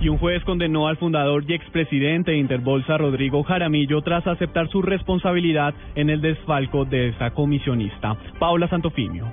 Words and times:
Y 0.00 0.08
un 0.08 0.16
juez 0.16 0.42
condenó 0.44 0.88
al 0.88 0.96
fundador 0.96 1.44
y 1.46 1.52
expresidente 1.52 2.30
de 2.30 2.38
Interbolsa, 2.38 2.96
Rodrigo 2.96 3.42
Jaramillo, 3.42 4.00
tras 4.00 4.26
aceptar 4.26 4.68
su 4.68 4.80
responsabilidad 4.80 5.74
en 5.94 6.08
el 6.08 6.22
desfalco 6.22 6.86
de 6.86 7.08
esta 7.08 7.32
comisionista. 7.32 8.16
Paula 8.38 8.66
Santofimio. 8.68 9.26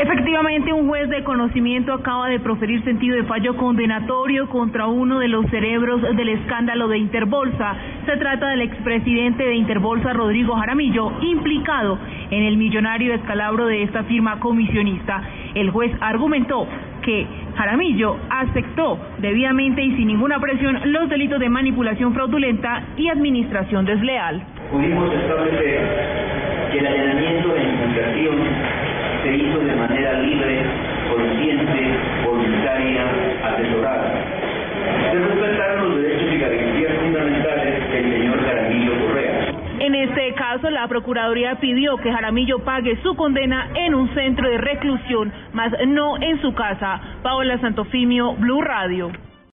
Efectivamente, 0.00 0.72
un 0.72 0.88
juez 0.88 1.08
de 1.08 1.22
conocimiento 1.22 1.92
acaba 1.92 2.28
de 2.28 2.40
proferir 2.40 2.82
sentido 2.84 3.16
de 3.16 3.24
fallo 3.24 3.56
condenatorio 3.56 4.48
contra 4.48 4.86
uno 4.86 5.20
de 5.20 5.28
los 5.28 5.46
cerebros 5.50 6.02
del 6.02 6.30
escándalo 6.30 6.88
de 6.88 6.98
Interbolsa. 6.98 7.76
Se 8.06 8.16
trata 8.16 8.48
del 8.48 8.62
expresidente 8.62 9.44
de 9.44 9.54
Interbolsa, 9.54 10.12
Rodrigo 10.12 10.56
Jaramillo, 10.56 11.12
implicado 11.20 11.98
en 12.30 12.42
el 12.42 12.56
millonario 12.56 13.12
descalabro 13.12 13.66
de 13.66 13.84
esta 13.84 14.02
firma 14.04 14.40
comisionista. 14.40 15.22
El 15.54 15.70
juez 15.70 15.92
argumentó 16.00 16.66
que 17.02 17.26
Jaramillo 17.56 18.16
aceptó 18.30 18.98
debidamente 19.18 19.82
y 19.82 19.96
sin 19.96 20.08
ninguna 20.08 20.38
presión 20.40 20.80
los 20.92 21.08
delitos 21.08 21.38
de 21.40 21.48
manipulación 21.48 22.14
fraudulenta 22.14 22.82
y 22.96 23.08
administración 23.08 23.84
desleal. 23.84 24.42
Pudimos 24.70 25.12
establecer 25.12 25.80
que 26.72 26.78
el 26.78 26.86
allanamiento 26.86 27.48
de 27.54 27.83
la 40.70 40.88
Procuraduría 40.88 41.56
pidió 41.56 41.96
que 41.96 42.12
Jaramillo 42.12 42.60
pague 42.60 43.00
su 43.02 43.14
condena 43.16 43.70
en 43.74 43.94
un 43.94 44.12
centro 44.14 44.48
de 44.48 44.58
reclusión, 44.58 45.32
mas 45.52 45.72
no 45.86 46.16
en 46.20 46.40
su 46.40 46.54
casa. 46.54 47.00
Paola 47.22 47.58
Santofimio, 47.60 48.34
Blue 48.34 48.62
Radio. 48.62 49.10